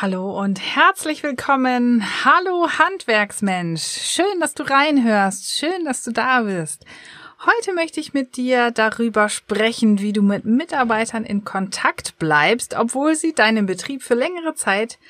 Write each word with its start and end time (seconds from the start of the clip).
Hallo 0.00 0.40
und 0.40 0.60
herzlich 0.60 1.24
willkommen. 1.24 2.04
Hallo 2.24 2.68
Handwerksmensch. 2.78 3.82
Schön, 3.82 4.38
dass 4.38 4.54
du 4.54 4.62
reinhörst. 4.62 5.58
Schön, 5.58 5.84
dass 5.84 6.04
du 6.04 6.12
da 6.12 6.42
bist. 6.42 6.84
Heute 7.44 7.74
möchte 7.74 7.98
ich 7.98 8.14
mit 8.14 8.36
dir 8.36 8.70
darüber 8.70 9.28
sprechen, 9.28 9.98
wie 9.98 10.12
du 10.12 10.22
mit 10.22 10.44
Mitarbeitern 10.44 11.24
in 11.24 11.42
Kontakt 11.44 12.16
bleibst, 12.20 12.76
obwohl 12.76 13.16
sie 13.16 13.32
deinem 13.32 13.66
Betrieb 13.66 14.04
für 14.04 14.14
längere 14.14 14.54
Zeit 14.54 15.00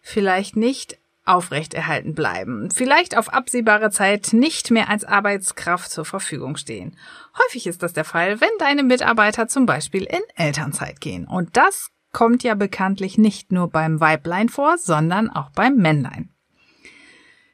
vielleicht 0.00 0.54
nicht 0.54 0.96
aufrechterhalten 1.24 2.14
bleiben, 2.14 2.70
vielleicht 2.70 3.16
auf 3.16 3.34
absehbare 3.34 3.90
Zeit 3.90 4.32
nicht 4.32 4.70
mehr 4.70 4.88
als 4.88 5.04
Arbeitskraft 5.04 5.90
zur 5.90 6.04
Verfügung 6.04 6.56
stehen. 6.56 6.96
Häufig 7.36 7.66
ist 7.66 7.82
das 7.82 7.94
der 7.94 8.04
Fall, 8.04 8.40
wenn 8.40 8.48
deine 8.60 8.84
Mitarbeiter 8.84 9.48
zum 9.48 9.66
Beispiel 9.66 10.04
in 10.04 10.22
Elternzeit 10.36 11.00
gehen. 11.00 11.26
Und 11.26 11.56
das 11.56 11.90
kommt 12.16 12.42
ja 12.44 12.54
bekanntlich 12.54 13.18
nicht 13.18 13.52
nur 13.52 13.68
beim 13.68 14.00
Weiblein 14.00 14.48
vor, 14.48 14.78
sondern 14.78 15.28
auch 15.28 15.50
beim 15.50 15.76
Männlein. 15.76 16.30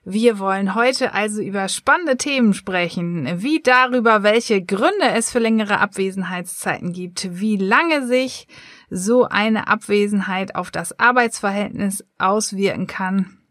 Wir 0.05 0.39
wollen 0.39 0.77
heute 0.77 1.15
also 1.15 1.43
über 1.43 1.67
spannende 1.67 2.17
Themen 2.17 2.55
sprechen, 2.55 3.43
wie 3.43 3.61
darüber, 3.61 4.23
welche 4.23 4.65
Gründe 4.65 5.09
es 5.17 5.33
für 5.33 5.41
längere 5.41 5.81
Abwesenheitszeiten 5.81 6.93
gibt, 6.93 7.41
wie 7.41 7.57
lange 7.57 8.07
sich 8.07 8.47
so 8.89 9.25
eine 9.25 9.67
Abwesenheit 9.67 10.55
auf 10.55 10.71
das 10.71 10.97
Arbeitsverhältnis 10.97 12.05
auswirken 12.19 12.87
kann, 12.87 13.42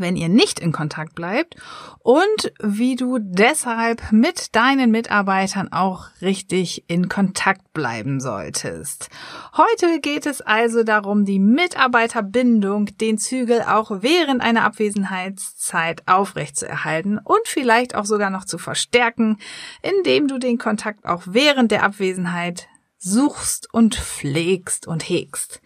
wenn 0.00 0.16
ihr 0.16 0.28
nicht 0.28 0.60
in 0.60 0.72
Kontakt 0.72 1.14
bleibt 1.14 1.56
und 2.00 2.52
wie 2.62 2.96
du 2.96 3.18
deshalb 3.20 4.12
mit 4.12 4.54
deinen 4.54 4.90
Mitarbeitern 4.90 5.72
auch 5.72 6.06
richtig 6.20 6.84
in 6.88 7.08
Kontakt 7.08 7.72
bleiben 7.72 8.20
solltest. 8.20 9.08
Heute 9.56 10.00
geht 10.00 10.26
es 10.26 10.40
also 10.40 10.82
darum, 10.82 11.24
die 11.24 11.38
Mitarbeiterbindung, 11.38 12.86
den 12.98 13.18
Zügel 13.18 13.62
auch 13.62 13.90
während 14.02 14.42
einer 14.42 14.64
Abwesenheitszeit 14.64 16.02
aufrechtzuerhalten 16.06 17.18
und 17.18 17.46
vielleicht 17.46 17.94
auch 17.94 18.04
sogar 18.04 18.30
noch 18.30 18.44
zu 18.44 18.58
verstärken, 18.58 19.38
indem 19.82 20.28
du 20.28 20.38
den 20.38 20.58
Kontakt 20.58 21.04
auch 21.04 21.22
während 21.26 21.70
der 21.70 21.82
Abwesenheit 21.82 22.68
suchst 22.98 23.72
und 23.72 23.96
pflegst 23.96 24.86
und 24.86 25.08
hegst. 25.08 25.60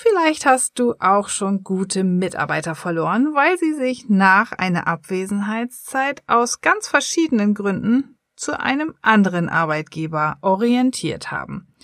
Vielleicht 0.00 0.46
hast 0.46 0.78
du 0.78 0.94
auch 1.00 1.28
schon 1.28 1.64
gute 1.64 2.04
Mitarbeiter 2.04 2.76
verloren, 2.76 3.34
weil 3.34 3.58
sie 3.58 3.74
sich 3.74 4.08
nach 4.08 4.52
einer 4.52 4.86
Abwesenheitszeit 4.86 6.22
aus 6.28 6.60
ganz 6.60 6.86
verschiedenen 6.86 7.52
Gründen 7.52 8.16
zu 8.36 8.60
einem 8.60 8.94
anderen 9.02 9.48
Arbeitgeber 9.48 10.38
orientiert 10.40 11.32
haben. 11.32 11.74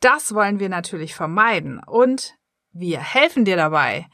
Das 0.00 0.34
wollen 0.34 0.58
wir 0.58 0.68
natürlich 0.68 1.14
vermeiden 1.14 1.80
und 1.86 2.34
wir 2.72 2.98
helfen 2.98 3.44
dir 3.44 3.56
dabei. 3.56 4.08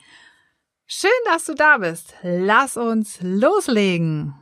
Schön, 0.84 1.10
dass 1.24 1.46
du 1.46 1.54
da 1.54 1.78
bist. 1.78 2.14
Lass 2.20 2.76
uns 2.76 3.20
loslegen. 3.22 4.34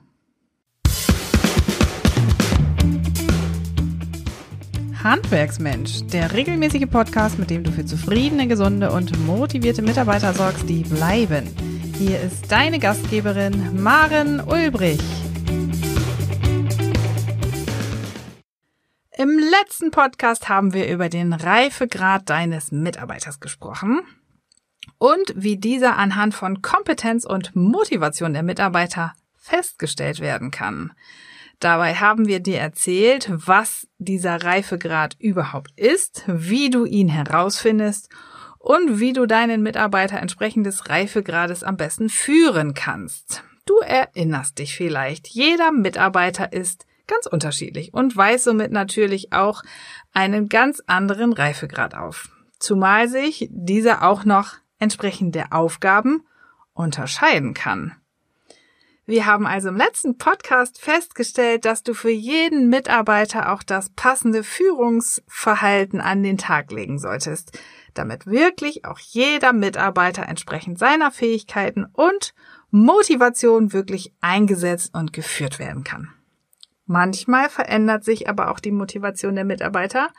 Handwerksmensch, 5.03 6.07
der 6.07 6.33
regelmäßige 6.33 6.87
Podcast, 6.91 7.39
mit 7.39 7.51
dem 7.51 7.63
du 7.63 7.71
für 7.71 7.85
zufriedene, 7.85 8.49
gesunde 8.49 8.91
und 8.91 9.17
motivierte 9.27 9.81
Mitarbeiter 9.81 10.35
sorgst, 10.35 10.69
die 10.69 10.83
bleiben. 10.83 11.49
Hier 11.97 12.21
ist 12.21 12.51
deine 12.51 12.81
Gastgeberin 12.81 13.81
Maren 13.81 14.41
Ulbrich. 14.41 15.01
Im 19.17 19.39
letzten 19.39 19.93
Podcast 19.93 20.49
haben 20.49 20.73
wir 20.73 20.89
über 20.89 21.09
den 21.09 21.33
Reifegrad 21.33 22.29
deines 22.29 22.73
Mitarbeiters 22.73 23.39
gesprochen 23.39 24.01
und 24.99 25.33
wie 25.37 25.57
dieser 25.57 25.97
anhand 25.97 26.35
von 26.35 26.61
Kompetenz 26.61 27.25
und 27.25 27.55
Motivation 27.55 28.33
der 28.33 28.43
Mitarbeiter 28.43 29.15
festgestellt 29.37 30.19
werden 30.19 30.51
kann. 30.51 30.93
Dabei 31.61 31.95
haben 31.95 32.29
wir 32.29 32.41
dir 32.41 32.59
erzählt, 32.59 33.31
was 33.31 33.89
dieser 33.99 34.45
Reifegrad 34.45 35.17
überhaupt 35.19 35.73
ist, 35.79 36.23
wie 36.27 36.71
du 36.71 36.85
ihn 36.85 37.09
herausfindest 37.09 38.09
und 38.59 39.01
wie 39.01 39.13
du 39.13 39.27
deinen 39.27 39.63
Mitarbeiter 39.63 40.19
entsprechend 40.19 40.67
des 40.67 40.89
Reifegrades 40.89 41.65
am 41.65 41.77
besten 41.77 42.11
führen 42.11 42.75
kannst. 42.75 43.43
Du 43.67 43.79
erinnerst 43.79 44.59
dich 44.59 44.77
vielleicht, 44.77 45.29
jeder 45.29 45.73
Mitarbeiter 45.73 46.53
ist 46.53 46.87
ganz 47.09 47.27
unterschiedlich 47.27 47.93
und 47.93 48.17
weiß 48.17 48.45
somit 48.45 48.71
natürlich 48.71 49.33
auch 49.33 49.63
einen 50.13 50.49
ganz 50.49 50.83
anderen 50.87 51.33
Reifegrad 51.33 51.95
auf. 51.95 52.29
Zumal 52.59 53.09
sich 53.09 53.49
dieser 53.51 54.03
auch 54.07 54.25
noch 54.25 54.55
entsprechend 54.79 55.35
der 55.35 55.53
Aufgaben 55.53 56.25
unterscheiden 56.73 57.55
kann. 57.55 57.97
Wir 59.09 59.25
haben 59.25 59.47
also 59.47 59.71
im 59.71 59.79
letzten 59.79 60.19
Podcast 60.19 60.83
festgestellt, 60.83 61.65
dass 61.65 61.83
du 61.83 61.95
für 61.95 62.11
jeden 62.11 62.69
Mitarbeiter 62.69 63.55
auch 63.55 63.63
das 63.63 63.89
passende 63.89 64.45
Führungsverhalten 64.45 66.03
an 66.03 66.23
den 66.23 66.37
Tag 66.37 66.71
legen 66.71 66.99
solltest, 66.99 67.59
damit 67.95 68.27
wirklich 68.27 68.85
auch 68.85 68.99
jeder 68.99 69.55
Mitarbeiter 69.55 70.29
entsprechend 70.29 70.79
seiner 70.79 71.11
Fähigkeiten 71.11 71.87
und 71.91 72.35
Motivation 72.71 73.73
wirklich 73.73 74.13
eingesetzt 74.21 74.95
und 74.95 75.15
geführt 75.15 75.59
werden 75.59 75.85
kann. 75.85 76.13
Manchmal 76.85 77.49
verändert 77.49 78.05
sich 78.05 78.29
aber 78.29 78.51
auch 78.51 78.61
die 78.61 78.73
Motivation 78.73 79.37
der 79.37 79.47
Mitarbeiter 79.47 80.11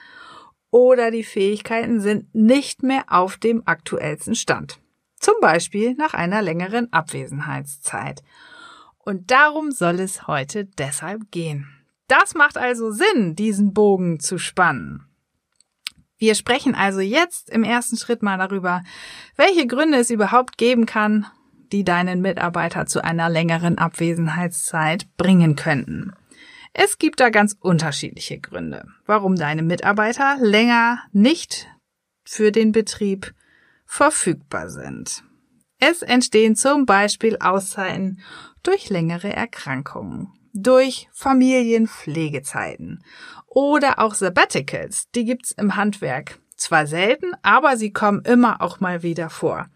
oder 0.71 1.11
die 1.11 1.23
Fähigkeiten 1.23 1.99
sind 1.99 2.33
nicht 2.33 2.81
mehr 2.81 3.03
auf 3.09 3.37
dem 3.37 3.61
aktuellsten 3.67 4.33
Stand. 4.33 4.79
Zum 5.19 5.35
Beispiel 5.41 5.93
nach 5.93 6.15
einer 6.15 6.41
längeren 6.41 6.91
Abwesenheitszeit. 6.91 8.23
Und 9.09 9.31
darum 9.31 9.71
soll 9.71 9.99
es 10.01 10.27
heute 10.27 10.65
deshalb 10.65 11.31
gehen. 11.31 11.67
Das 12.07 12.35
macht 12.35 12.59
also 12.59 12.91
Sinn, 12.91 13.35
diesen 13.35 13.73
Bogen 13.73 14.19
zu 14.19 14.37
spannen. 14.37 15.03
Wir 16.19 16.35
sprechen 16.35 16.75
also 16.75 16.99
jetzt 16.99 17.49
im 17.49 17.63
ersten 17.63 17.97
Schritt 17.97 18.21
mal 18.21 18.37
darüber, 18.37 18.83
welche 19.35 19.65
Gründe 19.65 19.97
es 19.97 20.11
überhaupt 20.11 20.59
geben 20.59 20.85
kann, 20.85 21.25
die 21.71 21.83
deinen 21.83 22.21
Mitarbeiter 22.21 22.85
zu 22.85 23.03
einer 23.03 23.29
längeren 23.29 23.79
Abwesenheitszeit 23.79 25.07
bringen 25.17 25.55
könnten. 25.55 26.13
Es 26.73 26.99
gibt 26.99 27.19
da 27.19 27.31
ganz 27.31 27.57
unterschiedliche 27.59 28.39
Gründe, 28.39 28.85
warum 29.07 29.35
deine 29.35 29.63
Mitarbeiter 29.63 30.37
länger 30.39 30.99
nicht 31.13 31.67
für 32.23 32.51
den 32.51 32.73
Betrieb 32.73 33.33
verfügbar 33.87 34.69
sind. 34.69 35.23
Es 35.79 36.01
entstehen 36.01 36.55
zum 36.55 36.85
Beispiel 36.85 37.37
Auszeiten 37.39 38.19
durch 38.63 38.89
längere 38.89 39.33
Erkrankungen, 39.33 40.27
durch 40.53 41.07
Familienpflegezeiten 41.13 43.03
oder 43.47 43.99
auch 43.99 44.13
Sabbaticals, 44.13 45.09
die 45.11 45.23
gibt's 45.23 45.51
im 45.51 45.75
Handwerk. 45.75 46.39
Zwar 46.55 46.85
selten, 46.85 47.31
aber 47.41 47.77
sie 47.77 47.93
kommen 47.93 48.21
immer 48.25 48.61
auch 48.61 48.81
mal 48.81 49.01
wieder 49.01 49.29
vor. 49.29 49.67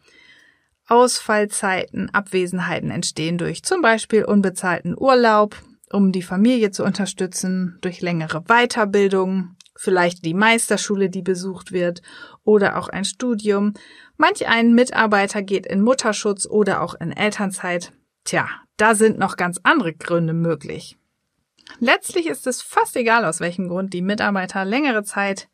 Ausfallzeiten, 0.88 2.10
Abwesenheiten 2.14 2.92
entstehen 2.92 3.38
durch 3.38 3.64
zum 3.64 3.82
Beispiel 3.82 4.26
unbezahlten 4.26 4.94
Urlaub, 4.98 5.56
um 5.90 6.12
die 6.12 6.22
Familie 6.22 6.72
zu 6.72 6.84
unterstützen, 6.84 7.78
durch 7.80 8.02
längere 8.02 8.42
Weiterbildung, 8.42 9.56
vielleicht 9.78 10.26
die 10.26 10.34
Meisterschule, 10.34 11.10
die 11.10 11.22
besucht 11.22 11.72
wird, 11.72 12.02
oder 12.44 12.78
auch 12.78 12.90
ein 12.90 13.06
Studium. 13.06 13.74
Manch 14.18 14.48
ein 14.48 14.74
Mitarbeiter 14.74 15.42
geht 15.42 15.66
in 15.66 15.82
Mutterschutz 15.82 16.46
oder 16.46 16.82
auch 16.82 16.94
in 16.96 17.12
Elternzeit. 17.12 17.94
Tja, 18.24 18.48
da 18.78 18.96
sind 18.96 19.18
noch 19.18 19.38
ganz 19.38 19.60
andere 19.64 19.94
Gründe 19.94 20.34
möglich. 20.34 20.98
Letztlich 21.80 22.28
ist 22.28 22.46
es 22.48 22.62
fast 22.62 22.96
egal, 22.96 23.26
aus 23.26 23.40
welchem 23.40 23.70
Grund 23.70 23.94
die 23.94 24.02
Mitarbeiter 24.02 24.66
längere 24.66 25.04
Zeit 25.04 25.48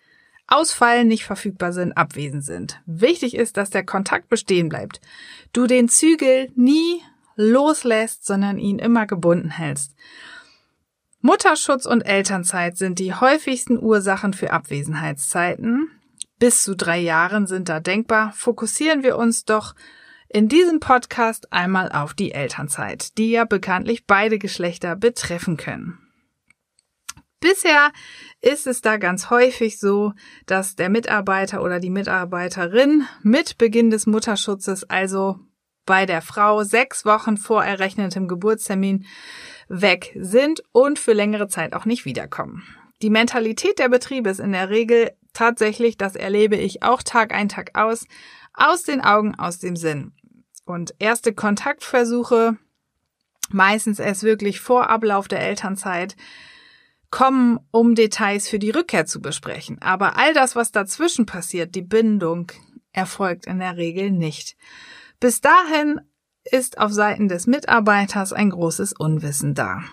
ausfallen, 0.48 1.08
nicht 1.08 1.26
verfügbar 1.26 1.74
sind, 1.74 1.94
abwesend 1.94 2.44
sind. 2.44 2.82
Wichtig 2.86 3.36
ist, 3.36 3.58
dass 3.58 3.70
der 3.70 3.86
Kontakt 3.86 4.30
bestehen 4.30 4.70
bleibt. 4.70 5.00
Du 5.54 5.68
den 5.68 5.90
Zügel 5.90 6.52
nie 6.56 7.02
loslässt, 7.36 8.26
sondern 8.26 8.58
ihn 8.58 8.80
immer 8.80 9.06
gebunden 9.06 9.52
hältst. 9.52 9.96
Mutterschutz 11.22 11.86
und 11.86 12.02
Elternzeit 12.02 12.78
sind 12.78 13.00
die 13.00 13.14
häufigsten 13.14 13.78
Ursachen 13.82 14.34
für 14.34 14.52
Abwesenheitszeiten. 14.52 15.90
Bis 16.40 16.64
zu 16.64 16.76
drei 16.76 17.00
Jahren 17.00 17.48
sind 17.48 17.68
da 17.68 17.82
denkbar. 17.82 18.32
Fokussieren 18.34 19.04
wir 19.04 19.18
uns 19.18 19.44
doch 19.44 19.76
in 20.30 20.48
diesem 20.48 20.80
Podcast 20.80 21.52
einmal 21.52 21.92
auf 21.92 22.14
die 22.14 22.32
Elternzeit, 22.32 23.18
die 23.18 23.32
ja 23.32 23.44
bekanntlich 23.44 24.06
beide 24.08 24.40
Geschlechter 24.40 24.96
betreffen 24.96 25.58
können. 25.58 25.98
Bisher 27.42 27.92
ist 28.42 28.68
es 28.68 28.82
da 28.82 28.98
ganz 28.98 29.30
häufig 29.30 29.80
so, 29.80 30.14
dass 30.46 30.76
der 30.76 30.90
Mitarbeiter 30.90 31.62
oder 31.62 31.80
die 31.80 31.90
Mitarbeiterin 31.90 33.06
mit 33.22 33.58
Beginn 33.58 33.90
des 33.90 34.08
Mutterschutzes, 34.08 34.90
also 34.90 35.40
bei 35.86 36.06
der 36.06 36.22
Frau 36.22 36.64
sechs 36.64 37.06
Wochen 37.06 37.38
vor 37.38 37.64
errechnetem 37.64 38.28
Geburtstermin, 38.28 39.06
weg 39.70 40.16
sind 40.20 40.64
und 40.72 41.00
für 41.00 41.14
längere 41.14 41.48
Zeit 41.48 41.74
auch 41.74 41.86
nicht 41.86 42.06
wiederkommen. 42.06 42.64
Die 43.02 43.10
Mentalität 43.10 43.80
der 43.80 43.90
Betriebe 43.90 44.30
ist 44.30 44.40
in 44.40 44.52
der 44.52 44.70
Regel 44.70 45.12
tatsächlich, 45.34 45.98
das 45.98 46.16
erlebe 46.16 46.56
ich 46.56 46.84
auch 46.84 47.04
Tag 47.04 47.34
ein, 47.34 47.50
Tag 47.50 47.72
aus, 47.78 48.06
Aus 48.54 48.84
den 48.84 49.02
Augen, 49.02 49.36
aus 49.36 49.60
dem 49.60 49.76
Sinn. 49.76 50.12
Und 50.66 50.94
erste 51.00 51.34
Kontaktversuche, 51.34 52.58
meistens 53.50 54.00
erst 54.00 54.24
wirklich 54.24 54.60
vor 54.60 54.90
Ablauf 54.90 55.28
der 55.28 55.42
Elternzeit, 55.42 56.16
kommen, 57.10 57.60
um 57.72 57.96
Details 57.96 58.48
für 58.48 58.60
die 58.60 58.70
Rückkehr 58.70 59.06
zu 59.06 59.22
besprechen. 59.22 59.82
Aber 59.82 60.18
all 60.18 60.34
das, 60.34 60.56
was 60.56 60.72
dazwischen 60.72 61.26
passiert, 61.26 61.74
die 61.74 61.82
Bindung, 61.82 62.52
erfolgt 62.92 63.48
in 63.48 63.60
der 63.60 63.78
Regel 63.78 64.12
nicht. 64.12 64.56
Bis 65.20 65.42
dahin 65.42 66.02
ist 66.44 66.78
auf 66.78 66.92
Seiten 66.92 67.28
des 67.28 67.48
Mitarbeiters 67.48 68.34
ein 68.34 68.50
großes 68.50 68.94
Unwissen 68.94 69.54
da 69.56 69.84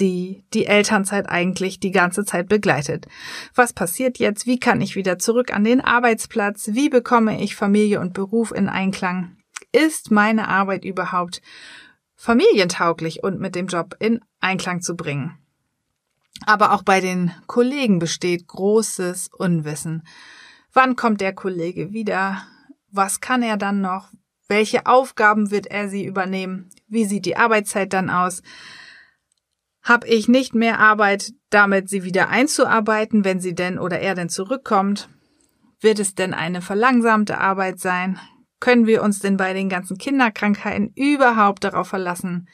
die 0.00 0.44
die 0.52 0.66
Elternzeit 0.66 1.28
eigentlich 1.28 1.80
die 1.80 1.90
ganze 1.90 2.24
Zeit 2.24 2.48
begleitet. 2.48 3.06
Was 3.54 3.72
passiert 3.72 4.18
jetzt? 4.18 4.46
Wie 4.46 4.58
kann 4.58 4.80
ich 4.80 4.96
wieder 4.96 5.18
zurück 5.18 5.52
an 5.54 5.64
den 5.64 5.80
Arbeitsplatz? 5.80 6.70
Wie 6.72 6.88
bekomme 6.88 7.42
ich 7.42 7.56
Familie 7.56 8.00
und 8.00 8.12
Beruf 8.12 8.52
in 8.52 8.68
Einklang? 8.68 9.36
Ist 9.72 10.10
meine 10.10 10.48
Arbeit 10.48 10.84
überhaupt 10.84 11.42
familientauglich 12.14 13.22
und 13.22 13.40
mit 13.40 13.54
dem 13.54 13.66
Job 13.66 13.96
in 13.98 14.20
Einklang 14.40 14.80
zu 14.80 14.96
bringen? 14.96 15.38
Aber 16.44 16.72
auch 16.72 16.82
bei 16.82 17.00
den 17.00 17.32
Kollegen 17.46 17.98
besteht 17.98 18.46
großes 18.46 19.28
Unwissen. 19.36 20.02
Wann 20.72 20.96
kommt 20.96 21.20
der 21.20 21.34
Kollege 21.34 21.92
wieder? 21.92 22.42
Was 22.90 23.20
kann 23.20 23.42
er 23.42 23.56
dann 23.56 23.80
noch? 23.80 24.10
Welche 24.48 24.86
Aufgaben 24.86 25.50
wird 25.50 25.66
er 25.66 25.88
sie 25.88 26.04
übernehmen? 26.04 26.68
Wie 26.86 27.04
sieht 27.04 27.26
die 27.26 27.36
Arbeitszeit 27.36 27.92
dann 27.92 28.10
aus? 28.10 28.42
Hab 29.86 30.04
ich 30.04 30.26
nicht 30.26 30.52
mehr 30.52 30.80
Arbeit, 30.80 31.32
damit 31.48 31.88
sie 31.88 32.02
wieder 32.02 32.28
einzuarbeiten, 32.28 33.24
wenn 33.24 33.38
sie 33.38 33.54
denn 33.54 33.78
oder 33.78 34.00
er 34.00 34.16
denn 34.16 34.28
zurückkommt? 34.28 35.08
Wird 35.78 36.00
es 36.00 36.16
denn 36.16 36.34
eine 36.34 36.60
verlangsamte 36.60 37.38
Arbeit 37.38 37.78
sein? 37.78 38.18
Können 38.58 38.88
wir 38.88 39.00
uns 39.04 39.20
denn 39.20 39.36
bei 39.36 39.52
den 39.52 39.68
ganzen 39.68 39.96
Kinderkrankheiten 39.96 40.90
überhaupt 40.96 41.62
darauf 41.62 41.86
verlassen, 41.86 42.48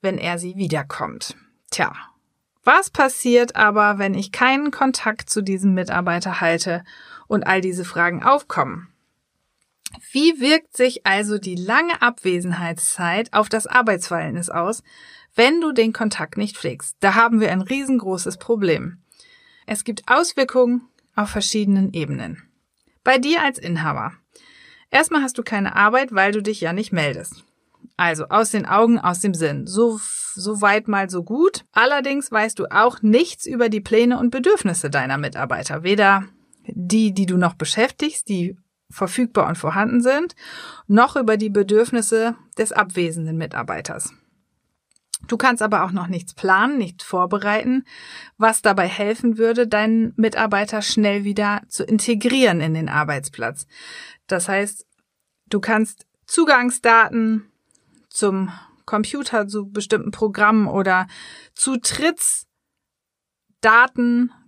wenn 0.00 0.18
er 0.18 0.40
sie 0.40 0.56
wiederkommt? 0.56 1.36
Tja, 1.70 1.94
was 2.64 2.90
passiert 2.90 3.54
aber, 3.54 3.98
wenn 3.98 4.14
ich 4.14 4.32
keinen 4.32 4.72
Kontakt 4.72 5.30
zu 5.30 5.42
diesem 5.42 5.74
Mitarbeiter 5.74 6.40
halte 6.40 6.82
und 7.28 7.46
all 7.46 7.60
diese 7.60 7.84
Fragen 7.84 8.24
aufkommen? 8.24 8.88
Wie 10.10 10.40
wirkt 10.40 10.76
sich 10.76 11.06
also 11.06 11.38
die 11.38 11.54
lange 11.54 12.02
Abwesenheitszeit 12.02 13.32
auf 13.32 13.48
das 13.48 13.66
Arbeitsverhältnis 13.68 14.50
aus, 14.50 14.82
wenn 15.34 15.60
du 15.60 15.72
den 15.72 15.92
Kontakt 15.92 16.36
nicht 16.36 16.56
pflegst? 16.56 16.96
Da 17.00 17.14
haben 17.14 17.40
wir 17.40 17.50
ein 17.50 17.62
riesengroßes 17.62 18.36
Problem. 18.36 18.98
Es 19.66 19.84
gibt 19.84 20.02
Auswirkungen 20.06 20.88
auf 21.14 21.30
verschiedenen 21.30 21.92
Ebenen. 21.92 22.42
Bei 23.04 23.18
dir 23.18 23.42
als 23.42 23.58
Inhaber. 23.58 24.12
Erstmal 24.90 25.22
hast 25.22 25.38
du 25.38 25.42
keine 25.42 25.74
Arbeit, 25.74 26.14
weil 26.14 26.32
du 26.32 26.42
dich 26.42 26.60
ja 26.60 26.72
nicht 26.72 26.92
meldest. 26.92 27.44
Also 27.96 28.26
aus 28.28 28.50
den 28.50 28.66
Augen, 28.66 28.98
aus 28.98 29.20
dem 29.20 29.34
Sinn. 29.34 29.66
So, 29.66 29.98
so 30.34 30.60
weit 30.60 30.88
mal 30.88 31.08
so 31.10 31.22
gut. 31.22 31.64
Allerdings 31.72 32.30
weißt 32.30 32.58
du 32.58 32.66
auch 32.66 33.02
nichts 33.02 33.46
über 33.46 33.68
die 33.68 33.80
Pläne 33.80 34.18
und 34.18 34.30
Bedürfnisse 34.30 34.90
deiner 34.90 35.18
Mitarbeiter. 35.18 35.82
Weder 35.82 36.24
die, 36.66 37.12
die 37.12 37.26
du 37.26 37.36
noch 37.36 37.54
beschäftigst, 37.54 38.28
die 38.28 38.56
verfügbar 38.90 39.48
und 39.48 39.56
vorhanden 39.56 40.02
sind, 40.02 40.34
noch 40.86 41.16
über 41.16 41.36
die 41.36 41.50
Bedürfnisse 41.50 42.36
des 42.58 42.72
abwesenden 42.72 43.38
Mitarbeiters. 43.38 44.12
Du 45.28 45.36
kannst 45.36 45.62
aber 45.62 45.84
auch 45.84 45.92
noch 45.92 46.08
nichts 46.08 46.34
planen, 46.34 46.78
nichts 46.78 47.04
vorbereiten, 47.04 47.84
was 48.38 48.62
dabei 48.62 48.88
helfen 48.88 49.38
würde, 49.38 49.66
deinen 49.68 50.12
Mitarbeiter 50.16 50.82
schnell 50.82 51.24
wieder 51.24 51.62
zu 51.68 51.84
integrieren 51.84 52.60
in 52.60 52.74
den 52.74 52.88
Arbeitsplatz. 52.88 53.66
Das 54.26 54.48
heißt, 54.48 54.86
du 55.48 55.60
kannst 55.60 56.06
Zugangsdaten 56.26 57.50
zum 58.08 58.50
Computer, 58.84 59.46
zu 59.48 59.70
bestimmten 59.70 60.10
Programmen 60.10 60.66
oder 60.66 61.06
Zutrittsdaten 61.54 62.46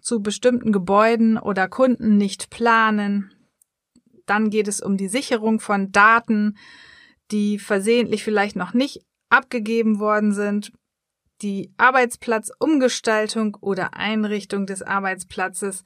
zu 0.01 0.23
bestimmten 0.23 0.73
Gebäuden 0.73 1.39
oder 1.39 1.69
Kunden 1.69 2.17
nicht 2.17 2.51
planen. 2.51 3.33
Dann 4.27 4.51
geht 4.51 4.69
es 4.69 4.81
um 4.81 4.97
die 4.97 5.09
Sicherung 5.09 5.61
von 5.61 5.93
Daten, 5.93 6.57
die 7.31 7.59
versehentlich 7.59 8.25
vielleicht 8.25 8.57
noch 8.57 8.75
nicht 8.75 9.01
abgegeben 9.35 9.99
worden 9.99 10.33
sind. 10.33 10.73
Die 11.43 11.73
Arbeitsplatzumgestaltung 11.77 13.57
oder 13.61 13.95
Einrichtung 13.95 14.67
des 14.67 14.83
Arbeitsplatzes 14.83 15.85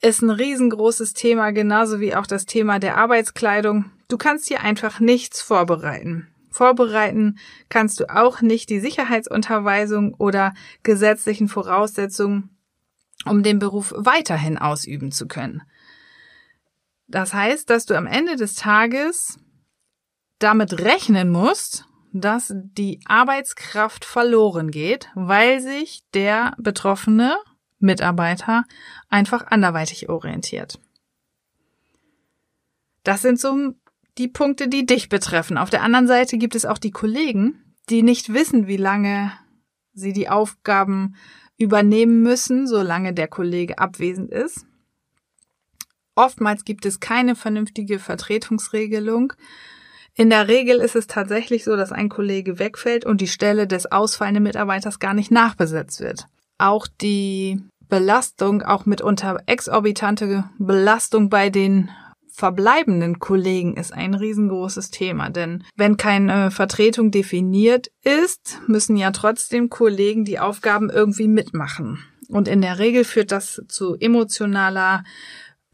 ist 0.00 0.22
ein 0.22 0.30
riesengroßes 0.30 1.14
Thema, 1.14 1.52
genauso 1.52 2.00
wie 2.00 2.14
auch 2.14 2.26
das 2.26 2.44
Thema 2.44 2.78
der 2.78 2.98
Arbeitskleidung. 2.98 3.90
Du 4.08 4.18
kannst 4.18 4.48
hier 4.48 4.62
einfach 4.62 4.98
nichts 4.98 5.40
vorbereiten. 5.40 6.28
Vorbereiten 6.50 7.38
kannst 7.68 8.00
du 8.00 8.10
auch 8.14 8.42
nicht 8.42 8.68
die 8.68 8.80
Sicherheitsunterweisung 8.80 10.14
oder 10.14 10.52
gesetzlichen 10.82 11.48
Voraussetzungen, 11.48 12.50
um 13.24 13.42
den 13.42 13.58
Beruf 13.58 13.94
weiterhin 13.96 14.58
ausüben 14.58 15.12
zu 15.12 15.28
können. 15.28 15.62
Das 17.06 17.32
heißt, 17.32 17.70
dass 17.70 17.86
du 17.86 17.94
am 17.94 18.06
Ende 18.06 18.36
des 18.36 18.54
Tages 18.54 19.38
damit 20.40 20.80
rechnen 20.80 21.30
musst, 21.30 21.86
dass 22.12 22.54
die 22.54 23.00
Arbeitskraft 23.06 24.04
verloren 24.04 24.70
geht, 24.70 25.08
weil 25.14 25.60
sich 25.60 26.02
der 26.14 26.54
betroffene 26.58 27.36
Mitarbeiter 27.78 28.64
einfach 29.08 29.46
anderweitig 29.46 30.08
orientiert. 30.08 30.78
Das 33.02 33.22
sind 33.22 33.40
so 33.40 33.74
die 34.18 34.28
Punkte, 34.28 34.68
die 34.68 34.86
dich 34.86 35.08
betreffen. 35.08 35.58
Auf 35.58 35.70
der 35.70 35.82
anderen 35.82 36.06
Seite 36.06 36.38
gibt 36.38 36.54
es 36.54 36.66
auch 36.66 36.78
die 36.78 36.90
Kollegen, 36.90 37.74
die 37.88 38.02
nicht 38.02 38.32
wissen, 38.32 38.66
wie 38.66 38.76
lange 38.76 39.32
sie 39.94 40.12
die 40.12 40.28
Aufgaben 40.28 41.16
übernehmen 41.56 42.22
müssen, 42.22 42.66
solange 42.66 43.12
der 43.14 43.28
Kollege 43.28 43.78
abwesend 43.78 44.30
ist. 44.30 44.66
Oftmals 46.14 46.64
gibt 46.64 46.84
es 46.84 47.00
keine 47.00 47.34
vernünftige 47.34 47.98
Vertretungsregelung. 47.98 49.32
In 50.14 50.28
der 50.28 50.48
Regel 50.48 50.78
ist 50.78 50.94
es 50.94 51.06
tatsächlich 51.06 51.64
so, 51.64 51.76
dass 51.76 51.92
ein 51.92 52.08
Kollege 52.08 52.58
wegfällt 52.58 53.06
und 53.06 53.20
die 53.20 53.28
Stelle 53.28 53.66
des 53.66 53.90
ausfallenden 53.90 54.42
Mitarbeiters 54.42 54.98
gar 54.98 55.14
nicht 55.14 55.30
nachbesetzt 55.30 56.00
wird. 56.00 56.26
Auch 56.58 56.86
die 56.86 57.62
Belastung, 57.88 58.62
auch 58.62 58.86
mitunter 58.86 59.38
exorbitante 59.46 60.44
Belastung 60.58 61.30
bei 61.30 61.50
den 61.50 61.90
verbleibenden 62.32 63.18
Kollegen 63.18 63.76
ist 63.76 63.92
ein 63.92 64.14
riesengroßes 64.14 64.90
Thema, 64.90 65.28
denn 65.28 65.64
wenn 65.76 65.98
keine 65.98 66.50
Vertretung 66.50 67.10
definiert 67.10 67.90
ist, 68.02 68.58
müssen 68.66 68.96
ja 68.96 69.10
trotzdem 69.10 69.68
Kollegen 69.68 70.24
die 70.24 70.38
Aufgaben 70.38 70.88
irgendwie 70.88 71.28
mitmachen. 71.28 72.02
Und 72.28 72.48
in 72.48 72.62
der 72.62 72.78
Regel 72.78 73.04
führt 73.04 73.30
das 73.30 73.62
zu 73.68 73.96
emotionaler 74.00 75.04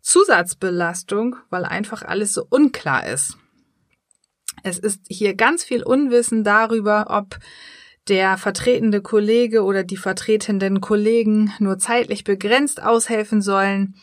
Zusatzbelastung, 0.03 1.37
weil 1.51 1.65
einfach 1.65 2.03
alles 2.03 2.35
so 2.35 2.45
unklar 2.51 3.07
ist. 3.07 3.39
Es 4.63 4.79
ist 4.79 5.03
hier 5.09 5.35
ganz 5.35 5.65
viel 5.65 5.83
Unwissen 5.83 6.45
darüber, 6.45 7.07
ob 7.11 7.39
der 8.09 8.39
vertretende 8.39 9.03
Kollege 9.03 9.63
oder 9.63 9.85
die 9.85 9.97
vertretenden 9.97 10.81
Kollegen 10.81 11.53
nur 11.59 11.79
zeitlich 11.79 12.25
begrenzt 12.25 12.83
aushelfen 12.83 13.43
sollen 13.43 13.95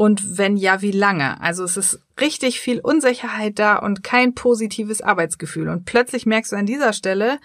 und 0.00 0.38
wenn 0.38 0.56
ja, 0.56 0.80
wie 0.80 0.92
lange? 0.92 1.38
Also 1.42 1.62
es 1.62 1.76
ist 1.76 2.00
richtig 2.18 2.58
viel 2.58 2.80
Unsicherheit 2.80 3.58
da 3.58 3.76
und 3.76 4.02
kein 4.02 4.34
positives 4.34 5.02
Arbeitsgefühl. 5.02 5.68
Und 5.68 5.84
plötzlich 5.84 6.24
merkst 6.24 6.52
du 6.52 6.56
an 6.56 6.64
dieser 6.64 6.94
Stelle, 6.94 7.38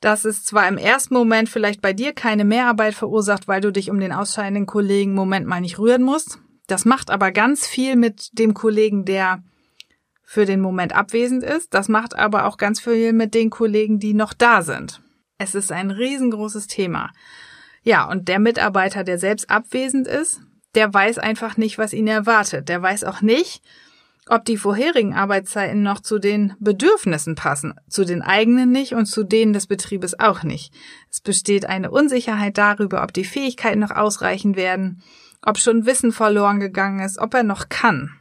dass 0.00 0.24
es 0.24 0.42
zwar 0.42 0.66
im 0.68 0.78
ersten 0.78 1.12
Moment 1.12 1.50
vielleicht 1.50 1.82
bei 1.82 1.92
dir 1.92 2.14
keine 2.14 2.46
Mehrarbeit 2.46 2.94
verursacht, 2.94 3.46
weil 3.46 3.60
du 3.60 3.72
dich 3.72 3.90
um 3.90 4.00
den 4.00 4.10
ausscheidenden 4.10 4.64
Kollegen 4.64 5.12
Moment 5.12 5.46
mal 5.46 5.60
nicht 5.60 5.78
rühren 5.78 6.02
musst. 6.02 6.38
Das 6.66 6.86
macht 6.86 7.10
aber 7.10 7.30
ganz 7.30 7.66
viel 7.66 7.96
mit 7.96 8.38
dem 8.38 8.54
Kollegen, 8.54 9.04
der 9.04 9.42
für 10.24 10.46
den 10.46 10.60
Moment 10.60 10.94
abwesend 10.94 11.42
ist. 11.42 11.74
Das 11.74 11.88
macht 11.88 12.16
aber 12.16 12.46
auch 12.46 12.56
ganz 12.56 12.80
viel 12.80 13.12
mit 13.12 13.34
den 13.34 13.50
Kollegen, 13.50 13.98
die 13.98 14.14
noch 14.14 14.32
da 14.32 14.62
sind. 14.62 15.00
Es 15.38 15.54
ist 15.54 15.72
ein 15.72 15.90
riesengroßes 15.90 16.66
Thema. 16.66 17.10
Ja, 17.82 18.08
und 18.08 18.28
der 18.28 18.38
Mitarbeiter, 18.38 19.04
der 19.04 19.18
selbst 19.18 19.50
abwesend 19.50 20.08
ist, 20.08 20.40
der 20.74 20.92
weiß 20.92 21.18
einfach 21.18 21.56
nicht, 21.56 21.78
was 21.78 21.92
ihn 21.92 22.08
erwartet. 22.08 22.68
Der 22.68 22.80
weiß 22.80 23.04
auch 23.04 23.20
nicht, 23.20 23.62
ob 24.26 24.44
die 24.44 24.56
vorherigen 24.56 25.14
Arbeitszeiten 25.14 25.82
noch 25.82 26.00
zu 26.00 26.18
den 26.18 26.54
Bedürfnissen 26.58 27.34
passen, 27.34 27.74
zu 27.88 28.04
den 28.04 28.22
eigenen 28.22 28.70
nicht 28.70 28.94
und 28.94 29.06
zu 29.06 29.22
denen 29.22 29.52
des 29.52 29.66
Betriebes 29.66 30.18
auch 30.18 30.42
nicht. 30.42 30.72
Es 31.10 31.20
besteht 31.20 31.66
eine 31.66 31.90
Unsicherheit 31.90 32.56
darüber, 32.56 33.02
ob 33.02 33.12
die 33.12 33.24
Fähigkeiten 33.24 33.80
noch 33.80 33.90
ausreichen 33.90 34.56
werden, 34.56 35.02
ob 35.42 35.58
schon 35.58 35.84
Wissen 35.84 36.10
verloren 36.10 36.58
gegangen 36.58 37.00
ist, 37.00 37.18
ob 37.18 37.34
er 37.34 37.42
noch 37.42 37.68
kann. 37.68 38.16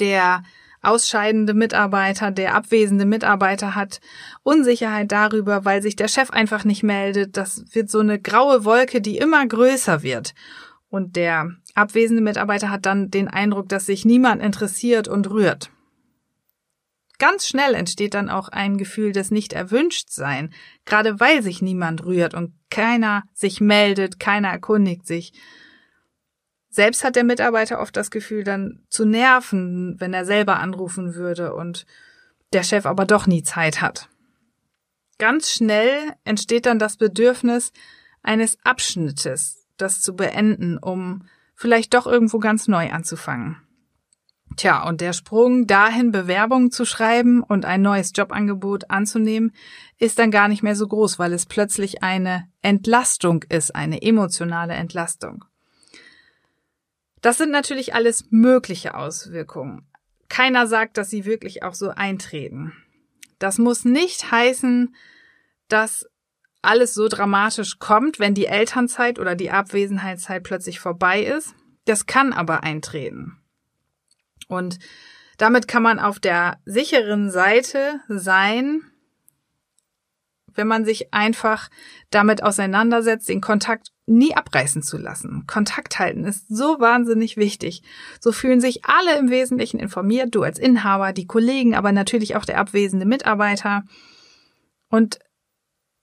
Der 0.00 0.42
ausscheidende 0.82 1.54
Mitarbeiter, 1.54 2.30
der 2.30 2.54
abwesende 2.54 3.04
Mitarbeiter 3.04 3.74
hat 3.74 4.00
Unsicherheit 4.42 5.10
darüber, 5.10 5.64
weil 5.64 5.82
sich 5.82 5.96
der 5.96 6.08
Chef 6.08 6.30
einfach 6.30 6.64
nicht 6.64 6.82
meldet. 6.82 7.36
Das 7.36 7.64
wird 7.72 7.90
so 7.90 7.98
eine 7.98 8.20
graue 8.20 8.64
Wolke, 8.64 9.00
die 9.00 9.18
immer 9.18 9.46
größer 9.46 10.02
wird. 10.02 10.34
Und 10.88 11.16
der 11.16 11.50
abwesende 11.74 12.22
Mitarbeiter 12.22 12.70
hat 12.70 12.86
dann 12.86 13.10
den 13.10 13.28
Eindruck, 13.28 13.68
dass 13.68 13.86
sich 13.86 14.04
niemand 14.04 14.42
interessiert 14.42 15.08
und 15.08 15.30
rührt. 15.30 15.70
Ganz 17.18 17.48
schnell 17.48 17.74
entsteht 17.74 18.14
dann 18.14 18.30
auch 18.30 18.48
ein 18.48 18.78
Gefühl 18.78 19.10
des 19.12 19.32
Nicht-Erwünschtsein, 19.32 20.54
gerade 20.84 21.18
weil 21.18 21.42
sich 21.42 21.60
niemand 21.60 22.04
rührt 22.04 22.32
und 22.32 22.54
keiner 22.70 23.24
sich 23.34 23.60
meldet, 23.60 24.20
keiner 24.20 24.48
erkundigt 24.48 25.04
sich. 25.04 25.32
Selbst 26.78 27.02
hat 27.02 27.16
der 27.16 27.24
Mitarbeiter 27.24 27.80
oft 27.80 27.96
das 27.96 28.08
Gefühl, 28.08 28.44
dann 28.44 28.84
zu 28.88 29.04
nerven, 29.04 29.96
wenn 29.98 30.14
er 30.14 30.24
selber 30.24 30.60
anrufen 30.60 31.16
würde 31.16 31.52
und 31.52 31.86
der 32.52 32.62
Chef 32.62 32.86
aber 32.86 33.04
doch 33.04 33.26
nie 33.26 33.42
Zeit 33.42 33.80
hat. 33.80 34.08
Ganz 35.18 35.50
schnell 35.50 36.12
entsteht 36.22 36.66
dann 36.66 36.78
das 36.78 36.96
Bedürfnis 36.96 37.72
eines 38.22 38.58
Abschnittes, 38.62 39.66
das 39.76 40.00
zu 40.00 40.14
beenden, 40.14 40.78
um 40.78 41.24
vielleicht 41.56 41.94
doch 41.94 42.06
irgendwo 42.06 42.38
ganz 42.38 42.68
neu 42.68 42.92
anzufangen. 42.92 43.56
Tja, 44.54 44.86
und 44.86 45.00
der 45.00 45.14
Sprung 45.14 45.66
dahin, 45.66 46.12
Bewerbungen 46.12 46.70
zu 46.70 46.84
schreiben 46.84 47.42
und 47.42 47.64
ein 47.64 47.82
neues 47.82 48.12
Jobangebot 48.14 48.88
anzunehmen, 48.88 49.50
ist 49.98 50.20
dann 50.20 50.30
gar 50.30 50.46
nicht 50.46 50.62
mehr 50.62 50.76
so 50.76 50.86
groß, 50.86 51.18
weil 51.18 51.32
es 51.32 51.44
plötzlich 51.44 52.04
eine 52.04 52.46
Entlastung 52.62 53.42
ist, 53.48 53.74
eine 53.74 54.00
emotionale 54.00 54.74
Entlastung. 54.74 55.44
Das 57.20 57.38
sind 57.38 57.50
natürlich 57.50 57.94
alles 57.94 58.26
mögliche 58.30 58.94
Auswirkungen. 58.94 59.86
Keiner 60.28 60.66
sagt, 60.66 60.96
dass 60.98 61.10
sie 61.10 61.24
wirklich 61.24 61.62
auch 61.62 61.74
so 61.74 61.90
eintreten. 61.90 62.72
Das 63.38 63.58
muss 63.58 63.84
nicht 63.84 64.30
heißen, 64.30 64.94
dass 65.68 66.06
alles 66.62 66.94
so 66.94 67.08
dramatisch 67.08 67.78
kommt, 67.78 68.18
wenn 68.18 68.34
die 68.34 68.46
Elternzeit 68.46 69.18
oder 69.18 69.34
die 69.34 69.50
Abwesenheitszeit 69.50 70.42
plötzlich 70.42 70.80
vorbei 70.80 71.22
ist. 71.22 71.54
Das 71.84 72.06
kann 72.06 72.32
aber 72.32 72.62
eintreten. 72.62 73.40
Und 74.48 74.78
damit 75.36 75.68
kann 75.68 75.82
man 75.82 76.00
auf 76.00 76.18
der 76.18 76.58
sicheren 76.64 77.30
Seite 77.30 78.00
sein, 78.08 78.82
wenn 80.54 80.66
man 80.66 80.84
sich 80.84 81.14
einfach 81.14 81.70
damit 82.10 82.42
auseinandersetzt, 82.42 83.28
den 83.28 83.40
Kontakt 83.40 83.92
nie 84.08 84.34
abreißen 84.34 84.82
zu 84.82 84.96
lassen. 84.98 85.44
Kontakt 85.46 85.98
halten 85.98 86.24
ist 86.24 86.46
so 86.48 86.80
wahnsinnig 86.80 87.36
wichtig. 87.36 87.82
So 88.20 88.32
fühlen 88.32 88.60
sich 88.60 88.84
alle 88.84 89.18
im 89.18 89.30
Wesentlichen 89.30 89.78
informiert, 89.78 90.34
du 90.34 90.42
als 90.42 90.58
Inhaber, 90.58 91.12
die 91.12 91.26
Kollegen, 91.26 91.74
aber 91.74 91.92
natürlich 91.92 92.36
auch 92.36 92.44
der 92.44 92.58
abwesende 92.58 93.06
Mitarbeiter. 93.06 93.84
Und 94.88 95.18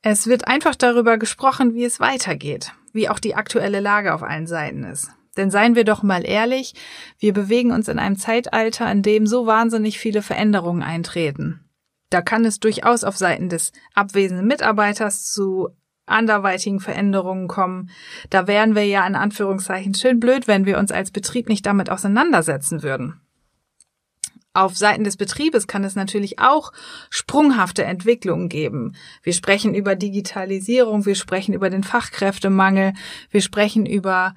es 0.02 0.28
wird 0.28 0.48
einfach 0.48 0.76
darüber 0.76 1.18
gesprochen, 1.18 1.74
wie 1.74 1.84
es 1.84 2.00
weitergeht, 2.00 2.74
wie 2.94 3.10
auch 3.10 3.20
die 3.20 3.36
aktuelle 3.36 3.80
Lage 3.80 4.14
auf 4.14 4.22
allen 4.22 4.48
Seiten 4.48 4.84
ist. 4.84 5.10
Denn 5.36 5.52
seien 5.52 5.76
wir 5.76 5.84
doch 5.84 6.04
mal 6.04 6.26
ehrlich, 6.26 6.76
wir 7.20 7.34
bewegen 7.34 7.72
uns 7.72 7.88
in 7.88 8.00
einem 8.00 8.16
Zeitalter, 8.16 8.90
in 8.92 9.02
dem 9.02 9.28
so 9.28 9.46
wahnsinnig 9.46 10.00
viele 10.00 10.22
Veränderungen 10.22 10.84
eintreten. 10.84 11.62
Da 12.10 12.22
kann 12.22 12.46
es 12.46 12.60
durchaus 12.60 13.04
auf 13.04 13.18
Seiten 13.18 13.50
des 13.50 13.72
abwesenden 13.94 14.48
Mitarbeiters 14.48 15.32
zu 15.32 15.70
anderweitigen 16.06 16.80
Veränderungen 16.80 17.48
kommen. 17.48 17.90
Da 18.30 18.48
wären 18.48 18.76
wir 18.76 18.86
ja 18.86 19.06
in 19.06 19.16
Anführungszeichen 19.16 19.94
schön 19.94 20.20
blöd, 20.20 20.48
wenn 20.48 20.66
wir 20.66 20.78
uns 20.78 20.92
als 20.92 21.12
Betrieb 21.12 21.50
nicht 21.50 21.66
damit 21.66 21.90
auseinandersetzen 21.90 22.84
würden. 22.84 23.22
Auf 24.54 24.78
Seiten 24.78 25.04
des 25.04 25.18
Betriebes 25.18 25.68
kann 25.68 25.84
es 25.84 25.96
natürlich 25.96 26.40
auch 26.40 26.72
sprunghafte 27.10 27.84
Entwicklungen 27.84 28.48
geben. 28.48 28.96
Wir 29.22 29.34
sprechen 29.34 29.76
über 29.76 29.96
Digitalisierung, 29.96 31.06
wir 31.06 31.16
sprechen 31.16 31.54
über 31.54 31.70
den 31.70 31.84
Fachkräftemangel, 31.84 32.94
wir 33.32 33.42
sprechen 33.42 33.86
über 33.86 34.34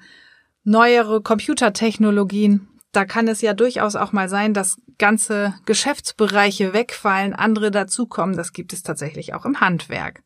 neuere 0.65 1.21
Computertechnologien. 1.21 2.67
Da 2.91 3.05
kann 3.05 3.29
es 3.29 3.39
ja 3.39 3.53
durchaus 3.53 3.95
auch 3.95 4.11
mal 4.11 4.27
sein, 4.27 4.53
dass 4.53 4.75
ganze 4.97 5.53
Geschäftsbereiche 5.65 6.73
wegfallen, 6.73 7.33
andere 7.33 7.71
dazukommen. 7.71 8.35
Das 8.35 8.51
gibt 8.51 8.73
es 8.73 8.83
tatsächlich 8.83 9.33
auch 9.33 9.45
im 9.45 9.61
Handwerk. 9.61 10.21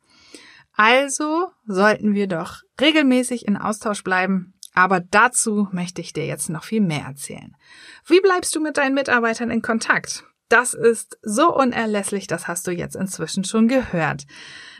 Also 0.76 1.48
sollten 1.66 2.14
wir 2.14 2.26
doch 2.26 2.62
regelmäßig 2.80 3.46
in 3.46 3.56
Austausch 3.56 4.02
bleiben. 4.02 4.54
Aber 4.74 5.00
dazu 5.00 5.68
möchte 5.70 6.00
ich 6.00 6.12
dir 6.12 6.26
jetzt 6.26 6.50
noch 6.50 6.64
viel 6.64 6.80
mehr 6.80 7.04
erzählen. 7.06 7.56
Wie 8.06 8.20
bleibst 8.20 8.54
du 8.56 8.60
mit 8.60 8.76
deinen 8.76 8.94
Mitarbeitern 8.94 9.50
in 9.50 9.62
Kontakt? 9.62 10.24
Das 10.48 10.74
ist 10.74 11.18
so 11.22 11.54
unerlässlich, 11.54 12.26
das 12.26 12.48
hast 12.48 12.66
du 12.66 12.72
jetzt 12.72 12.96
inzwischen 12.96 13.44
schon 13.44 13.68
gehört. 13.68 14.24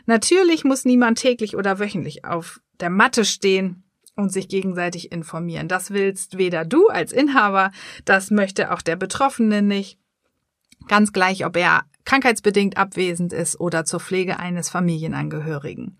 Natürlich 0.05 0.63
muss 0.63 0.85
niemand 0.85 1.17
täglich 1.17 1.55
oder 1.55 1.79
wöchentlich 1.79 2.25
auf 2.25 2.59
der 2.79 2.89
Matte 2.89 3.25
stehen 3.25 3.83
und 4.15 4.31
sich 4.31 4.47
gegenseitig 4.47 5.11
informieren. 5.11 5.67
Das 5.67 5.91
willst 5.91 6.37
weder 6.37 6.65
du 6.65 6.87
als 6.87 7.11
Inhaber, 7.11 7.71
das 8.03 8.31
möchte 8.31 8.71
auch 8.71 8.81
der 8.81 8.95
Betroffene 8.95 9.61
nicht. 9.61 9.97
Ganz 10.87 11.13
gleich, 11.13 11.45
ob 11.45 11.57
er 11.57 11.83
krankheitsbedingt 12.05 12.77
abwesend 12.77 13.33
ist 13.33 13.59
oder 13.59 13.85
zur 13.85 13.99
Pflege 13.99 14.39
eines 14.39 14.69
Familienangehörigen. 14.69 15.97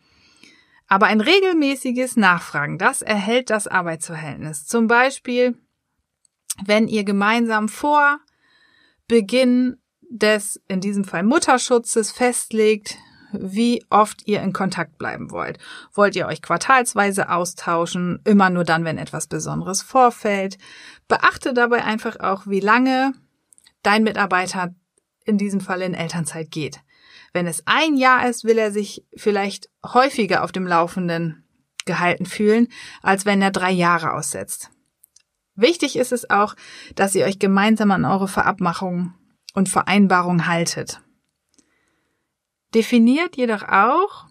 Aber 0.88 1.08
ein 1.08 1.22
regelmäßiges 1.22 2.16
Nachfragen, 2.16 2.78
das 2.78 3.02
erhält 3.02 3.50
das 3.50 3.68
Arbeitsverhältnis. 3.68 4.66
Zum 4.66 4.88
Beispiel, 4.88 5.58
wenn 6.64 6.88
ihr 6.88 7.04
gemeinsam 7.04 7.70
vor 7.70 8.20
Beginn 9.08 9.78
des, 10.02 10.62
in 10.68 10.82
diesem 10.82 11.04
Fall 11.04 11.24
Mutterschutzes 11.24 12.12
festlegt, 12.12 12.98
wie 13.32 13.84
oft 13.90 14.28
ihr 14.28 14.42
in 14.42 14.54
Kontakt 14.54 14.98
bleiben 14.98 15.32
wollt. 15.32 15.58
Wollt 15.94 16.16
ihr 16.16 16.28
euch 16.28 16.42
quartalsweise 16.42 17.30
austauschen, 17.30 18.22
immer 18.24 18.50
nur 18.50 18.64
dann, 18.64 18.86
wenn 18.86 18.98
etwas 18.98 19.28
Besonderes 19.28 19.82
vorfällt. 19.82 20.58
Beachte 21.08 21.54
dabei 21.54 21.84
einfach 21.84 22.20
auch, 22.20 22.48
wie 22.48 22.62
lange 22.62 23.14
dein 23.86 24.04
Mitarbeiter 24.04 24.74
in 25.26 25.38
diesem 25.38 25.62
Fall 25.62 25.82
in 25.82 25.94
Elternzeit 25.94 26.52
geht. 26.52 26.80
Wenn 27.34 27.48
es 27.48 27.64
ein 27.66 27.98
Jahr 27.98 28.30
ist, 28.30 28.44
will 28.44 28.58
er 28.58 28.72
sich 28.72 29.06
vielleicht 29.16 29.70
häufiger 29.86 30.44
auf 30.44 30.52
dem 30.52 30.68
Laufenden 30.68 31.44
gehalten 31.86 32.26
fühlen, 32.26 32.68
als 33.02 33.26
wenn 33.26 33.42
er 33.42 33.52
drei 33.52 33.72
Jahre 33.72 34.14
aussetzt. 34.14 34.72
Wichtig 35.56 35.96
ist 35.98 36.12
es 36.12 36.30
auch, 36.30 36.56
dass 36.96 37.16
ihr 37.16 37.26
euch 37.26 37.40
gemeinsam 37.40 37.92
an 37.92 38.06
eure 38.06 38.28
Verabmachungen 38.28 39.14
und 39.54 39.70
Vereinbarungen 39.70 40.48
haltet. 40.48 41.02
Definiert 42.74 43.38
jedoch 43.38 43.64
auch, 43.64 44.26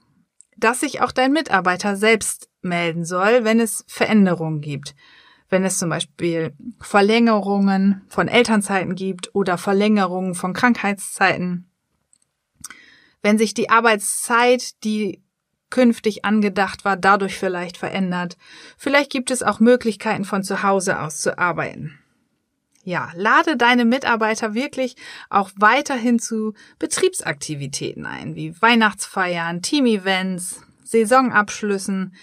dass 0.57 0.81
sich 0.81 1.01
auch 1.01 1.13
dein 1.13 1.33
Mitarbeiter 1.33 1.97
selbst 1.97 2.51
melden 2.61 3.05
soll, 3.05 3.45
wenn 3.45 3.61
es 3.61 3.85
Veränderungen 3.89 4.61
gibt. 4.61 4.95
Wenn 5.49 5.65
es 5.65 5.79
zum 5.79 5.91
Beispiel 5.91 6.55
Verlängerungen 6.81 8.03
von 8.09 8.29
Elternzeiten 8.29 8.95
gibt 8.95 9.35
oder 9.35 9.59
Verlängerungen 9.59 10.35
von 10.35 10.53
Krankheitszeiten. 10.53 11.71
Wenn 13.23 13.39
sich 13.39 13.55
die 13.55 13.71
Arbeitszeit, 13.71 14.83
die 14.85 15.23
künftig 15.71 16.25
angedacht 16.25 16.85
war, 16.85 16.97
dadurch 16.97 17.37
vielleicht 17.37 17.77
verändert. 17.77 18.37
Vielleicht 18.79 19.11
gibt 19.11 19.31
es 19.31 19.43
auch 19.43 19.59
Möglichkeiten 19.59 20.25
von 20.25 20.45
zu 20.45 20.63
Hause 20.63 21.01
aus 21.01 21.21
zu 21.21 21.37
arbeiten. 21.37 21.99
Ja, 22.85 23.11
lade 23.17 23.57
deine 23.57 23.87
Mitarbeiter 23.87 24.55
wirklich 24.55 24.95
auch 25.31 25.51
weiterhin 25.57 26.19
zu 26.19 26.53
Betriebsaktivitäten 26.79 28.05
ein, 28.05 28.37
wie 28.37 28.61
Weihnachtsfeiern, 28.61 29.63
Teamevents, 29.63 30.61
Saisonabschlüssen. 30.85 32.15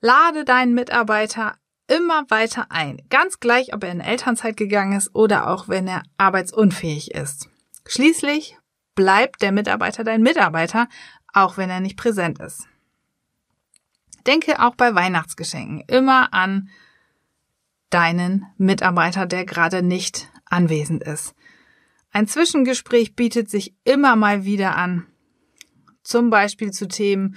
Lade 0.00 0.44
deinen 0.44 0.74
Mitarbeiter 0.74 1.56
immer 1.90 2.24
weiter 2.30 2.66
ein, 2.70 3.02
ganz 3.10 3.40
gleich, 3.40 3.74
ob 3.74 3.82
er 3.84 3.90
in 3.90 4.00
Elternzeit 4.00 4.56
gegangen 4.56 4.96
ist 4.96 5.14
oder 5.14 5.50
auch 5.50 5.68
wenn 5.68 5.88
er 5.88 6.04
arbeitsunfähig 6.18 7.14
ist. 7.14 7.48
Schließlich 7.86 8.56
bleibt 8.94 9.42
der 9.42 9.50
Mitarbeiter 9.50 10.04
dein 10.04 10.22
Mitarbeiter, 10.22 10.88
auch 11.32 11.56
wenn 11.56 11.68
er 11.68 11.80
nicht 11.80 11.96
präsent 11.96 12.38
ist. 12.38 12.66
Denke 14.26 14.60
auch 14.60 14.76
bei 14.76 14.94
Weihnachtsgeschenken 14.94 15.82
immer 15.88 16.32
an 16.32 16.68
deinen 17.88 18.46
Mitarbeiter, 18.56 19.26
der 19.26 19.44
gerade 19.44 19.82
nicht 19.82 20.30
anwesend 20.44 21.02
ist. 21.02 21.34
Ein 22.12 22.28
Zwischengespräch 22.28 23.16
bietet 23.16 23.50
sich 23.50 23.74
immer 23.84 24.14
mal 24.16 24.44
wieder 24.44 24.76
an. 24.76 25.06
Zum 26.02 26.30
Beispiel 26.30 26.70
zu 26.70 26.86
Themen, 26.86 27.36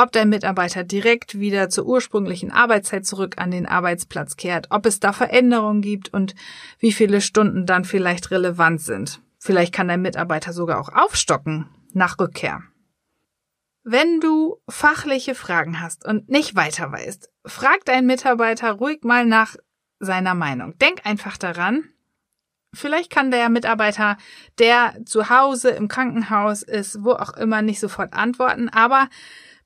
ob 0.00 0.12
dein 0.12 0.30
Mitarbeiter 0.30 0.82
direkt 0.82 1.38
wieder 1.38 1.68
zur 1.68 1.84
ursprünglichen 1.84 2.50
Arbeitszeit 2.50 3.04
zurück 3.04 3.34
an 3.36 3.50
den 3.50 3.66
Arbeitsplatz 3.66 4.36
kehrt, 4.36 4.68
ob 4.70 4.86
es 4.86 4.98
da 4.98 5.12
Veränderungen 5.12 5.82
gibt 5.82 6.12
und 6.12 6.34
wie 6.78 6.92
viele 6.92 7.20
Stunden 7.20 7.66
dann 7.66 7.84
vielleicht 7.84 8.30
relevant 8.30 8.80
sind. 8.80 9.20
Vielleicht 9.38 9.74
kann 9.74 9.88
dein 9.88 10.00
Mitarbeiter 10.00 10.54
sogar 10.54 10.80
auch 10.80 10.88
aufstocken 10.88 11.68
nach 11.92 12.18
Rückkehr. 12.18 12.62
Wenn 13.82 14.20
du 14.20 14.56
fachliche 14.68 15.34
Fragen 15.34 15.80
hast 15.80 16.06
und 16.06 16.28
nicht 16.30 16.54
weiter 16.54 16.90
weißt, 16.90 17.30
frag 17.44 17.84
deinen 17.84 18.06
Mitarbeiter 18.06 18.72
ruhig 18.72 19.02
mal 19.02 19.26
nach 19.26 19.56
seiner 19.98 20.34
Meinung. 20.34 20.78
Denk 20.78 21.04
einfach 21.04 21.36
daran, 21.36 21.84
vielleicht 22.74 23.10
kann 23.10 23.30
der 23.30 23.48
Mitarbeiter, 23.48 24.16
der 24.58 24.94
zu 25.04 25.30
Hause 25.30 25.70
im 25.70 25.88
Krankenhaus 25.88 26.62
ist, 26.62 27.02
wo 27.02 27.12
auch 27.12 27.34
immer, 27.34 27.62
nicht 27.62 27.80
sofort 27.80 28.12
antworten, 28.12 28.68
aber 28.68 29.08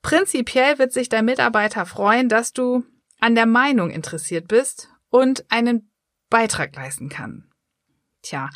prinzipiell 0.03 0.79
wird 0.79 0.93
sich 0.93 1.09
dein 1.09 1.25
Mitarbeiter 1.25 1.87
freuen, 1.87 2.29
dass 2.29 2.53
du 2.53 2.85
an 3.21 3.35
der 3.35 3.47
Meinung 3.47 3.91
interessiert 3.91 4.49
bist 4.49 4.91
und 5.09 5.45
einen 5.51 5.91
Beitrag 6.31 6.75
leisten 6.77 7.09
kann. 7.09 7.51
Tja, 8.23 8.51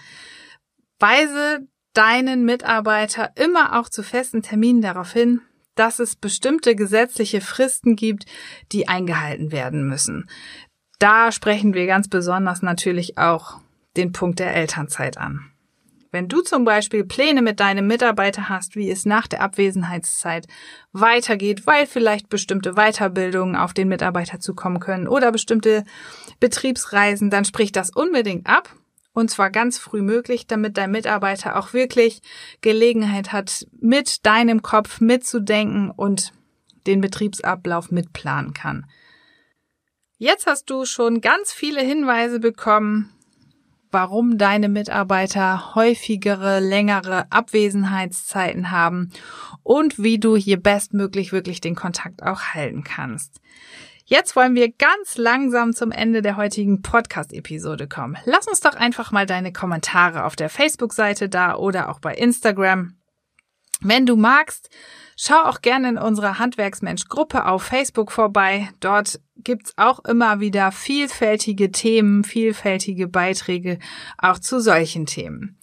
weise 0.99 1.67
deinen 1.93 2.45
Mitarbeiter 2.45 3.33
immer 3.37 3.79
auch 3.79 3.89
zu 3.89 4.03
festen 4.03 4.43
Terminen 4.43 4.83
darauf 4.83 5.13
hin, 5.13 5.41
dass 5.75 6.01
es 6.01 6.17
bestimmte 6.17 6.75
gesetzliche 6.75 7.41
Fristen 7.41 7.97
gibt, 7.97 8.27
die 8.73 8.89
eingehalten 8.89 9.53
werden 9.53 9.89
müssen. 9.89 10.29
Da 10.99 11.31
sprechen 11.31 11.75
wir 11.75 11.87
ganz 11.87 12.09
besonders 12.09 12.63
natürlich 12.63 13.17
auch 13.17 13.61
den 13.99 14.13
Punkt 14.13 14.39
der 14.39 14.55
Elternzeit 14.55 15.19
an. 15.19 15.51
Wenn 16.11 16.29
du 16.29 16.41
zum 16.41 16.65
Beispiel 16.65 17.05
Pläne 17.05 17.43
mit 17.43 17.61
deinem 17.61 17.87
Mitarbeiter 17.87 18.49
hast, 18.49 18.77
wie 18.77 18.91
es 18.91 19.05
nach 19.05 19.27
der 19.27 19.43
Abwesenheitszeit 19.43 20.47
weitergeht, 20.93 21.67
weil 21.67 21.87
vielleicht 21.87 22.31
bestimmte 22.31 22.75
Weiterbildungen 22.75 23.57
auf 23.57 23.75
den 23.75 23.89
Mitarbeiter 23.89 24.41
zukommen 24.41 24.81
können 24.81 25.07
oder 25.07 25.31
bestimmte 25.33 25.85
Betriebsreisen, 26.41 27.29
dann 27.29 27.45
sprich 27.45 27.73
das 27.73 27.91
unbedingt 27.91 28.47
ab 28.47 28.75
und 29.13 29.31
zwar 29.31 29.51
ganz 29.51 29.79
früh 29.79 30.01
möglich, 30.01 30.47
damit 30.47 30.79
dein 30.79 30.93
Mitarbeiter 30.93 31.59
auch 31.59 31.73
wirklich 31.73 32.23
Gelegenheit 32.61 33.33
hat, 33.33 33.67
mit 33.81 34.25
deinem 34.25 34.63
Kopf 34.63 35.01
mitzudenken 35.01 35.91
und 35.91 36.33
den 36.87 37.01
Betriebsablauf 37.01 37.91
mitplanen 37.91 38.55
kann. 38.55 38.87
Jetzt 40.17 40.47
hast 40.47 40.71
du 40.71 40.85
schon 40.85 41.21
ganz 41.21 41.53
viele 41.53 41.81
Hinweise 41.81 42.41
bekommen, 42.41 43.13
warum 43.91 44.39
deine 44.39 44.69
Mitarbeiter 44.69 45.75
häufigere, 45.75 46.61
längere 46.61 47.31
Abwesenheitszeiten 47.31 48.71
haben 48.71 49.11
und 49.63 50.03
wie 50.03 50.19
du 50.19 50.37
hier 50.37 50.61
bestmöglich 50.61 51.33
wirklich 51.33 51.61
den 51.61 51.75
Kontakt 51.75 52.23
auch 52.23 52.41
halten 52.55 52.85
kannst. 52.85 53.41
Jetzt 54.05 54.37
wollen 54.37 54.55
wir 54.55 54.73
ganz 54.73 55.19
langsam 55.19 55.75
zum 55.75 55.91
Ende 55.91 56.23
der 56.23 56.37
heutigen 56.37 56.81
Podcast-Episode 56.81 57.89
kommen. 57.89 58.17
Lass 58.25 58.49
uns 58.49 58.61
doch 58.61 58.75
einfach 58.75 59.13
mal 59.13 59.27
deine 59.27 59.53
Kommentare 59.53 60.25
auf 60.25 60.35
der 60.35 60.49
Facebook-Seite 60.49 61.29
da 61.29 61.55
oder 61.57 61.91
auch 61.91 62.01
bei 62.01 62.15
Instagram. 62.15 62.98
Wenn 63.81 64.07
du 64.07 64.17
magst, 64.17 64.71
schau 65.17 65.43
auch 65.45 65.61
gerne 65.61 65.91
in 65.91 65.99
unserer 65.99 66.39
Handwerksmensch-Gruppe 66.39 67.47
auf 67.47 67.63
Facebook 67.63 68.11
vorbei. 68.11 68.71
Dort 68.81 69.21
gibt's 69.37 69.73
auch 69.77 70.05
immer 70.05 70.41
wieder 70.41 70.73
vielfältige 70.73 71.71
Themen, 71.71 72.25
vielfältige 72.25 73.07
Beiträge 73.07 73.79
auch 74.17 74.39
zu 74.39 74.61
solchen 74.61 75.07
Themen. 75.07 75.59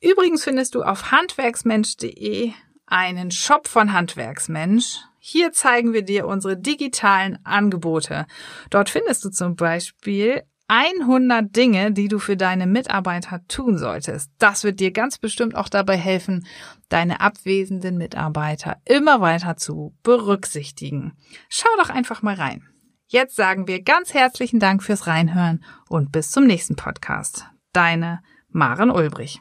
Übrigens 0.00 0.44
findest 0.44 0.74
du 0.74 0.82
auf 0.82 1.10
handwerksmensch.de 1.10 2.52
einen 2.86 3.30
Shop 3.30 3.68
von 3.68 3.92
Handwerksmensch. 3.92 4.98
Hier 5.18 5.52
zeigen 5.52 5.92
wir 5.92 6.02
dir 6.02 6.26
unsere 6.26 6.56
digitalen 6.56 7.38
Angebote. 7.44 8.26
Dort 8.70 8.90
findest 8.90 9.24
du 9.24 9.30
zum 9.30 9.54
Beispiel 9.54 10.42
100 10.70 11.54
Dinge, 11.56 11.90
die 11.90 12.06
du 12.06 12.20
für 12.20 12.36
deine 12.36 12.68
Mitarbeiter 12.68 13.40
tun 13.48 13.76
solltest. 13.76 14.30
Das 14.38 14.62
wird 14.62 14.78
dir 14.78 14.92
ganz 14.92 15.18
bestimmt 15.18 15.56
auch 15.56 15.68
dabei 15.68 15.96
helfen, 15.96 16.46
deine 16.88 17.20
abwesenden 17.20 17.98
Mitarbeiter 17.98 18.76
immer 18.84 19.20
weiter 19.20 19.56
zu 19.56 19.96
berücksichtigen. 20.04 21.14
Schau 21.48 21.68
doch 21.78 21.90
einfach 21.90 22.22
mal 22.22 22.36
rein. 22.36 22.62
Jetzt 23.08 23.34
sagen 23.34 23.66
wir 23.66 23.82
ganz 23.82 24.14
herzlichen 24.14 24.60
Dank 24.60 24.84
fürs 24.84 25.08
Reinhören 25.08 25.64
und 25.88 26.12
bis 26.12 26.30
zum 26.30 26.46
nächsten 26.46 26.76
Podcast. 26.76 27.46
Deine 27.72 28.20
Maren 28.48 28.92
Ulbrich. 28.92 29.40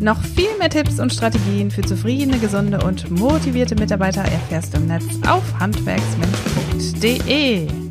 Noch 0.00 0.22
viel 0.22 0.56
mehr 0.58 0.70
Tipps 0.70 0.98
und 0.98 1.12
Strategien 1.12 1.70
für 1.70 1.82
zufriedene, 1.82 2.38
gesunde 2.38 2.82
und 2.82 3.10
motivierte 3.10 3.74
Mitarbeiter 3.74 4.22
erfährst 4.22 4.72
du 4.72 4.78
im 4.78 4.86
Netz 4.86 5.04
auf 5.26 5.42
handwerksmensch.de. 5.60 7.81